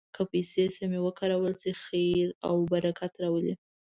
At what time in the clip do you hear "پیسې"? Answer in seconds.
0.31-0.63